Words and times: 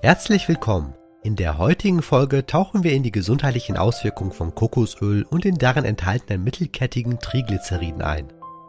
Herzlich 0.00 0.48
willkommen. 0.48 0.94
In 1.24 1.34
der 1.34 1.58
heutigen 1.58 2.02
Folge 2.02 2.46
tauchen 2.46 2.84
wir 2.84 2.92
in 2.92 3.02
die 3.02 3.10
gesundheitlichen 3.10 3.76
Auswirkungen 3.76 4.30
von 4.30 4.54
Kokosöl 4.54 5.24
und 5.28 5.42
den 5.42 5.58
darin 5.58 5.84
enthaltenen 5.84 6.44
mittelkettigen 6.44 7.18
Triglyceriden 7.18 8.00
ein. 8.00 8.28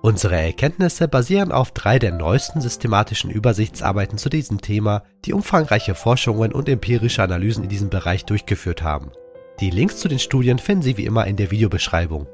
Unsere 0.00 0.36
Erkenntnisse 0.36 1.08
basieren 1.08 1.52
auf 1.52 1.72
drei 1.72 1.98
der 1.98 2.12
neuesten 2.12 2.62
systematischen 2.62 3.30
Übersichtsarbeiten 3.30 4.16
zu 4.16 4.30
diesem 4.30 4.62
Thema, 4.62 5.02
die 5.26 5.34
umfangreiche 5.34 5.94
Forschungen 5.94 6.52
und 6.52 6.70
empirische 6.70 7.22
Analysen 7.22 7.64
in 7.64 7.68
diesem 7.68 7.90
Bereich 7.90 8.24
durchgeführt 8.24 8.80
haben. 8.80 9.12
Die 9.60 9.68
Links 9.68 9.98
zu 9.98 10.08
den 10.08 10.20
Studien 10.20 10.58
finden 10.58 10.82
Sie 10.82 10.96
wie 10.96 11.04
immer 11.04 11.26
in 11.26 11.36
der 11.36 11.50
Videobeschreibung. 11.50 12.28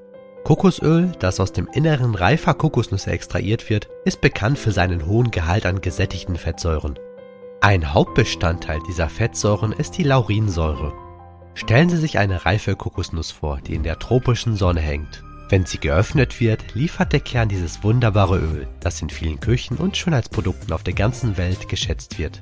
Kokosöl, 0.44 1.10
das 1.18 1.40
aus 1.40 1.50
dem 1.50 1.66
Inneren 1.72 2.14
reifer 2.14 2.54
Kokosnüsse 2.54 3.10
extrahiert 3.10 3.68
wird, 3.68 3.88
ist 4.04 4.20
bekannt 4.20 4.60
für 4.60 4.70
seinen 4.70 5.06
hohen 5.06 5.32
Gehalt 5.32 5.66
an 5.66 5.80
gesättigten 5.80 6.36
Fettsäuren. 6.36 6.96
Ein 7.62 7.94
Hauptbestandteil 7.94 8.80
dieser 8.86 9.08
Fettsäuren 9.08 9.72
ist 9.72 9.92
die 9.92 10.02
Laurinsäure. 10.02 10.92
Stellen 11.54 11.88
Sie 11.88 11.96
sich 11.96 12.18
eine 12.18 12.44
reife 12.44 12.76
Kokosnuss 12.76 13.30
vor, 13.30 13.60
die 13.60 13.74
in 13.74 13.82
der 13.82 13.98
tropischen 13.98 14.56
Sonne 14.56 14.80
hängt. 14.80 15.24
Wenn 15.48 15.64
sie 15.64 15.78
geöffnet 15.78 16.38
wird, 16.38 16.74
liefert 16.74 17.12
der 17.12 17.20
Kern 17.20 17.48
dieses 17.48 17.82
wunderbare 17.82 18.38
Öl, 18.38 18.68
das 18.80 19.00
in 19.00 19.08
vielen 19.08 19.40
Küchen 19.40 19.78
und 19.78 19.96
Schönheitsprodukten 19.96 20.72
auf 20.72 20.82
der 20.82 20.94
ganzen 20.94 21.36
Welt 21.38 21.68
geschätzt 21.68 22.18
wird. 22.18 22.40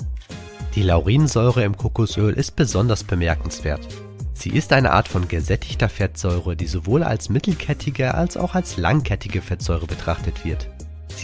Die 0.74 0.82
Laurinsäure 0.82 1.62
im 1.62 1.76
Kokosöl 1.76 2.32
ist 2.34 2.56
besonders 2.56 3.04
bemerkenswert. 3.04 3.86
Sie 4.32 4.50
ist 4.50 4.72
eine 4.72 4.92
Art 4.92 5.06
von 5.06 5.28
gesättigter 5.28 5.88
Fettsäure, 5.88 6.56
die 6.56 6.66
sowohl 6.66 7.04
als 7.04 7.28
mittelkettige 7.28 8.14
als 8.14 8.36
auch 8.36 8.56
als 8.56 8.78
langkettige 8.78 9.42
Fettsäure 9.42 9.86
betrachtet 9.86 10.44
wird. 10.44 10.73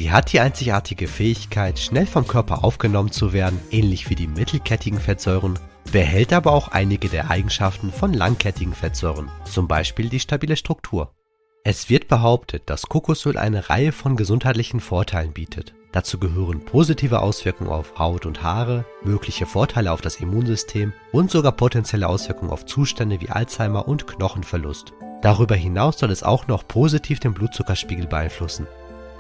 Sie 0.01 0.11
hat 0.11 0.33
die 0.33 0.41
einzigartige 0.41 1.07
Fähigkeit, 1.07 1.79
schnell 1.79 2.07
vom 2.07 2.27
Körper 2.27 2.65
aufgenommen 2.65 3.11
zu 3.11 3.35
werden, 3.35 3.61
ähnlich 3.71 4.09
wie 4.09 4.15
die 4.15 4.29
mittelkettigen 4.29 4.99
Fettsäuren, 4.99 5.59
behält 5.93 6.33
aber 6.33 6.53
auch 6.53 6.69
einige 6.69 7.11
der 7.11 7.31
Eigenschaften 7.31 7.93
von 7.93 8.15
langkettigen 8.15 8.73
Fettsäuren, 8.73 9.29
zum 9.45 9.69
Beispiel 9.69 10.09
die 10.09 10.19
stabile 10.19 10.57
Struktur. 10.57 11.13
Es 11.65 11.91
wird 11.91 12.09
behauptet, 12.09 12.63
dass 12.71 12.87
Kokosöl 12.87 13.37
eine 13.37 13.69
Reihe 13.69 13.93
von 13.93 14.17
gesundheitlichen 14.17 14.81
Vorteilen 14.81 15.35
bietet. 15.35 15.75
Dazu 15.93 16.19
gehören 16.19 16.65
positive 16.65 17.21
Auswirkungen 17.21 17.69
auf 17.69 17.99
Haut 17.99 18.25
und 18.25 18.43
Haare, 18.43 18.87
mögliche 19.05 19.45
Vorteile 19.45 19.93
auf 19.93 20.01
das 20.01 20.17
Immunsystem 20.17 20.95
und 21.13 21.31
sogar 21.31 21.53
potenzielle 21.53 22.09
Auswirkungen 22.09 22.53
auf 22.53 22.65
Zustände 22.65 23.21
wie 23.21 23.29
Alzheimer 23.29 23.87
und 23.87 24.07
Knochenverlust. 24.07 24.95
Darüber 25.21 25.57
hinaus 25.57 25.99
soll 25.99 26.11
es 26.11 26.23
auch 26.23 26.47
noch 26.47 26.67
positiv 26.67 27.21
den 27.21 27.35
Blutzuckerspiegel 27.35 28.07
beeinflussen. 28.07 28.67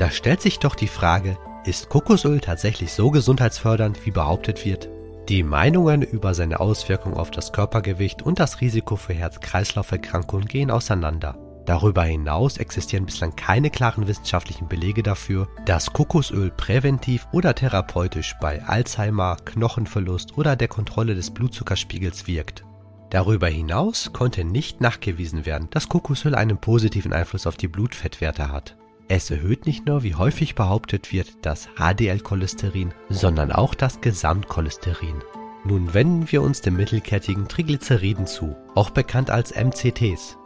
Da 0.00 0.10
stellt 0.10 0.40
sich 0.40 0.58
doch 0.58 0.76
die 0.76 0.88
Frage, 0.88 1.36
ist 1.66 1.90
Kokosöl 1.90 2.40
tatsächlich 2.40 2.90
so 2.90 3.10
gesundheitsfördernd, 3.10 4.06
wie 4.06 4.10
behauptet 4.10 4.64
wird? 4.64 4.88
Die 5.28 5.42
Meinungen 5.42 6.00
über 6.00 6.32
seine 6.32 6.58
Auswirkungen 6.58 7.18
auf 7.18 7.30
das 7.30 7.52
Körpergewicht 7.52 8.22
und 8.22 8.40
das 8.40 8.62
Risiko 8.62 8.96
für 8.96 9.12
Herz-Kreislauf-Erkrankungen 9.12 10.46
gehen 10.46 10.70
auseinander. 10.70 11.36
Darüber 11.66 12.02
hinaus 12.02 12.56
existieren 12.56 13.04
bislang 13.04 13.36
keine 13.36 13.68
klaren 13.68 14.08
wissenschaftlichen 14.08 14.68
Belege 14.68 15.02
dafür, 15.02 15.48
dass 15.66 15.92
Kokosöl 15.92 16.50
präventiv 16.50 17.28
oder 17.32 17.54
therapeutisch 17.54 18.36
bei 18.40 18.64
Alzheimer, 18.64 19.36
Knochenverlust 19.44 20.38
oder 20.38 20.56
der 20.56 20.68
Kontrolle 20.68 21.14
des 21.14 21.30
Blutzuckerspiegels 21.30 22.26
wirkt. 22.26 22.64
Darüber 23.10 23.48
hinaus 23.48 24.14
konnte 24.14 24.44
nicht 24.44 24.80
nachgewiesen 24.80 25.44
werden, 25.44 25.68
dass 25.70 25.90
Kokosöl 25.90 26.34
einen 26.34 26.56
positiven 26.56 27.12
Einfluss 27.12 27.46
auf 27.46 27.58
die 27.58 27.68
Blutfettwerte 27.68 28.50
hat. 28.50 28.78
Es 29.12 29.28
erhöht 29.28 29.66
nicht 29.66 29.86
nur, 29.86 30.04
wie 30.04 30.14
häufig 30.14 30.54
behauptet 30.54 31.12
wird, 31.12 31.38
das 31.42 31.68
HDL-Cholesterin, 31.76 32.94
sondern 33.08 33.50
auch 33.50 33.74
das 33.74 34.00
Gesamtcholesterin. 34.00 35.16
Nun 35.64 35.92
wenden 35.92 36.30
wir 36.30 36.42
uns 36.42 36.60
den 36.60 36.76
mittelkettigen 36.76 37.48
Triglyceriden 37.48 38.28
zu, 38.28 38.54
auch 38.76 38.90
bekannt 38.90 39.28
als 39.28 39.52
MCTs. 39.52 40.38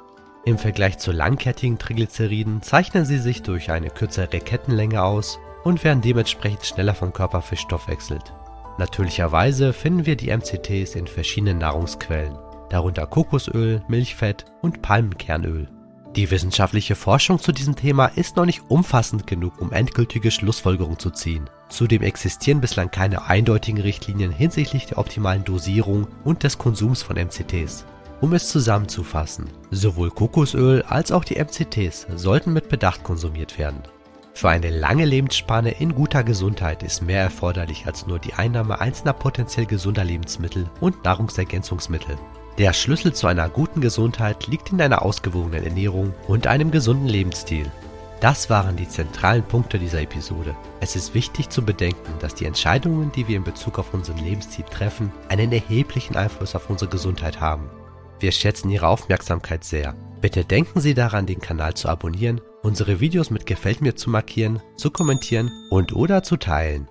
Im 0.47 0.57
Vergleich 0.57 0.97
zu 0.97 1.13
langkettigen 1.13 1.79
Triglyceriden 1.79 2.63
zeichnen 2.63 3.05
sie 3.05 3.19
sich 3.19 3.43
durch 3.43 3.71
eine 3.71 3.91
kürzere 3.91 4.41
Kettenlänge 4.41 5.03
aus 5.03 5.39
und 5.63 5.85
werden 5.85 6.01
dementsprechend 6.01 6.65
schneller 6.65 6.95
vom 6.95 7.13
Körper 7.13 7.43
verstoffwechselt. 7.43 8.33
Natürlicherweise 8.79 9.75
finden 9.75 10.07
wir 10.07 10.17
die 10.17 10.35
MCTs 10.35 10.95
in 10.95 11.07
verschiedenen 11.07 11.59
Nahrungsquellen, 11.59 12.39
darunter 12.71 13.07
Kokosöl, 13.07 13.83
Milchfett 13.89 14.47
und 14.63 14.81
Palmenkernöl. 14.81 15.69
Die 16.17 16.31
wissenschaftliche 16.31 16.95
Forschung 16.95 17.41
zu 17.41 17.51
diesem 17.51 17.75
Thema 17.75 18.07
ist 18.07 18.37
noch 18.37 18.45
nicht 18.45 18.63
umfassend 18.69 19.27
genug, 19.27 19.61
um 19.61 19.73
endgültige 19.73 20.31
Schlussfolgerungen 20.31 20.99
zu 20.99 21.11
ziehen. 21.11 21.51
Zudem 21.69 22.03
existieren 22.03 22.61
bislang 22.61 22.93
keine 22.93 23.27
eindeutigen 23.27 23.81
Richtlinien 23.81 24.31
hinsichtlich 24.31 24.87
der 24.87 24.99
optimalen 24.99 25.45
Dosierung 25.45 26.07
und 26.23 26.45
des 26.45 26.57
Konsums 26.57 27.03
von 27.03 27.17
MCTs. 27.17 27.85
Um 28.21 28.33
es 28.33 28.49
zusammenzufassen, 28.49 29.47
sowohl 29.73 30.11
Kokosöl 30.11 30.83
als 30.83 31.11
auch 31.11 31.25
die 31.25 31.35
MCTs 31.35 32.07
sollten 32.15 32.53
mit 32.53 32.69
Bedacht 32.69 33.03
konsumiert 33.03 33.59
werden. 33.59 33.83
Für 34.35 34.51
eine 34.51 34.71
lange 34.71 35.05
Lebensspanne 35.05 35.73
in 35.73 35.97
guter 35.97 36.23
Gesundheit 36.23 36.85
ist 36.85 37.03
mehr 37.03 37.23
erforderlich 37.23 37.87
als 37.87 38.07
nur 38.07 38.21
die 38.21 38.35
Einnahme 38.35 38.81
einzelner 38.81 39.15
potenziell 39.15 39.67
gesunder 39.67 40.05
Lebensmittel 40.05 40.71
und 40.81 41.05
Nahrungsergänzungsmittel. 41.05 42.17
Der 42.57 42.73
Schlüssel 42.73 43.13
zu 43.13 43.27
einer 43.27 43.49
guten 43.49 43.81
Gesundheit 43.81 44.47
liegt 44.47 44.71
in 44.71 44.81
einer 44.81 45.03
ausgewogenen 45.03 45.65
Ernährung 45.65 46.15
und 46.29 46.47
einem 46.47 46.71
gesunden 46.71 47.09
Lebensstil. 47.09 47.69
Das 48.21 48.49
waren 48.49 48.77
die 48.77 48.89
zentralen 48.89 49.43
Punkte 49.43 49.77
dieser 49.77 50.01
Episode. 50.01 50.55
Es 50.81 50.95
ist 50.95 51.15
wichtig 51.15 51.51
zu 51.51 51.65
bedenken, 51.65 52.13
dass 52.21 52.37
die 52.37 52.45
Entscheidungen, 52.45 53.11
die 53.11 53.27
wir 53.27 53.37
in 53.37 53.43
Bezug 53.43 53.81
auf 53.81 53.93
unseren 53.93 54.19
Lebensstil 54.19 54.65
treffen, 54.67 55.11
einen 55.29 55.51
erheblichen 55.51 56.15
Einfluss 56.15 56.55
auf 56.55 56.71
unsere 56.71 56.89
Gesundheit 56.89 57.41
haben. 57.41 57.69
Wir 58.21 58.31
schätzen 58.31 58.71
Ihre 58.71 58.87
Aufmerksamkeit 58.87 59.65
sehr. 59.65 59.97
Bitte 60.21 60.45
denken 60.45 60.81
Sie 60.81 60.95
daran, 60.95 61.27
den 61.27 61.41
Kanal 61.41 61.75
zu 61.75 61.89
abonnieren, 61.89 62.41
unsere 62.63 63.01
Videos 63.01 63.31
mit 63.31 63.47
Gefällt 63.47 63.81
mir 63.81 63.97
zu 63.97 64.11
markieren, 64.11 64.63
zu 64.77 64.93
kommentieren 64.93 65.51
und 65.71 65.93
oder 65.93 66.23
zu 66.23 66.37
teilen. 66.37 66.87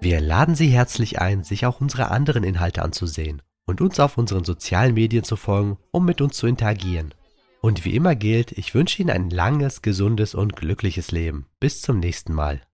Wir 0.00 0.20
laden 0.20 0.54
Sie 0.54 0.68
herzlich 0.68 1.20
ein, 1.20 1.42
sich 1.42 1.66
auch 1.66 1.80
unsere 1.80 2.12
anderen 2.12 2.44
Inhalte 2.44 2.82
anzusehen 2.82 3.42
und 3.68 3.82
uns 3.82 4.00
auf 4.00 4.16
unseren 4.16 4.44
sozialen 4.44 4.94
Medien 4.94 5.24
zu 5.24 5.36
folgen, 5.36 5.76
um 5.90 6.06
mit 6.06 6.22
uns 6.22 6.36
zu 6.36 6.46
interagieren. 6.46 7.12
Und 7.60 7.84
wie 7.84 7.94
immer 7.94 8.14
gilt, 8.14 8.52
ich 8.52 8.74
wünsche 8.74 9.02
Ihnen 9.02 9.10
ein 9.10 9.30
langes, 9.30 9.82
gesundes 9.82 10.34
und 10.34 10.56
glückliches 10.56 11.10
Leben. 11.12 11.46
Bis 11.60 11.82
zum 11.82 12.00
nächsten 12.00 12.32
Mal. 12.32 12.62